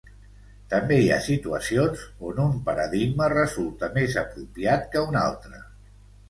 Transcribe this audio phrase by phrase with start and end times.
[0.69, 5.55] També hi ha situacions on un paradigma resulta més apropiat que un altre.